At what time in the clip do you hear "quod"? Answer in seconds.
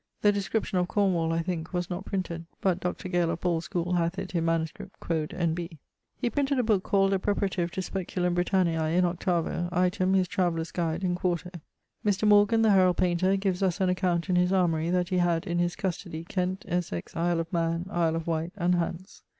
4.99-5.31